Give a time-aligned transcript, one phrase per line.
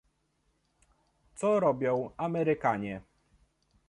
[1.35, 3.01] Co robią Amerykanie?